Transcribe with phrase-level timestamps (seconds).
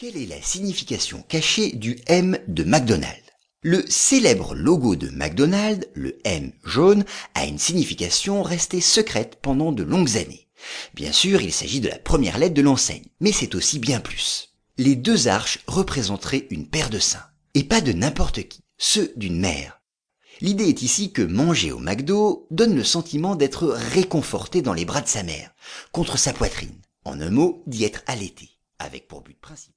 [0.00, 6.16] Quelle est la signification cachée du M de McDonald's Le célèbre logo de McDonald's, le
[6.22, 10.46] M jaune, a une signification restée secrète pendant de longues années.
[10.94, 14.54] Bien sûr, il s'agit de la première lettre de l'enseigne, mais c'est aussi bien plus.
[14.76, 19.40] Les deux arches représenteraient une paire de seins, et pas de n'importe qui, ceux d'une
[19.40, 19.80] mère.
[20.40, 25.00] L'idée est ici que manger au McDo donne le sentiment d'être réconforté dans les bras
[25.00, 25.50] de sa mère,
[25.90, 26.80] contre sa poitrine.
[27.04, 29.74] En un mot, d'y être allaité, avec pour but principal